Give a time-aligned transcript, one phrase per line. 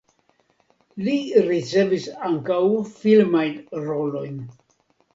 [1.07, 1.17] Li
[1.51, 2.59] ricevis ankaŭ
[2.97, 3.57] filmajn
[3.89, 4.45] rolojn.